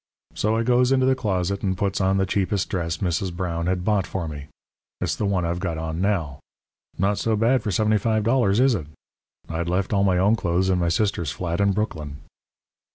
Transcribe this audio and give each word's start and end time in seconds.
So 0.33 0.55
I 0.57 0.63
goes 0.63 0.91
into 0.91 1.05
the 1.05 1.13
closet 1.13 1.61
and 1.61 1.77
puts 1.77 2.01
on 2.01 2.17
the 2.17 2.25
cheapest 2.25 2.69
dress 2.69 2.97
Mrs. 2.97 3.31
Brown 3.31 3.67
had 3.67 3.85
bought 3.85 4.07
for 4.07 4.27
me 4.27 4.47
it's 4.99 5.15
the 5.15 5.27
one 5.27 5.45
I've 5.45 5.59
got 5.59 5.77
on 5.77 6.01
now 6.01 6.39
not 6.97 7.19
so 7.19 7.35
bad 7.35 7.61
for 7.61 7.69
$75, 7.69 8.59
is 8.59 8.73
it? 8.73 8.87
I'd 9.47 9.69
left 9.69 9.93
all 9.93 10.03
my 10.03 10.17
own 10.17 10.35
clothes 10.35 10.71
in 10.71 10.79
my 10.79 10.89
sister's 10.89 11.29
flat 11.29 11.61
in 11.61 11.71
Brooklyn. 11.73 12.17